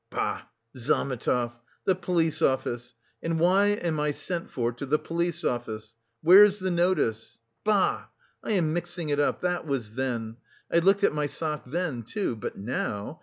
"Bah, 0.09 0.41
Zametov! 0.75 1.59
The 1.85 1.93
police 1.93 2.41
office! 2.41 2.95
And 3.21 3.39
why 3.39 3.67
am 3.67 3.99
I 3.99 4.13
sent 4.13 4.49
for 4.49 4.71
to 4.71 4.87
the 4.87 4.97
police 4.97 5.43
office? 5.43 5.93
Where's 6.23 6.57
the 6.57 6.71
notice? 6.71 7.37
Bah! 7.63 8.07
I 8.43 8.53
am 8.53 8.73
mixing 8.73 9.09
it 9.09 9.19
up; 9.19 9.41
that 9.41 9.67
was 9.67 9.93
then. 9.93 10.37
I 10.73 10.79
looked 10.79 11.03
at 11.03 11.13
my 11.13 11.27
sock 11.27 11.65
then, 11.67 12.01
too, 12.01 12.35
but 12.35 12.55
now... 12.55 13.19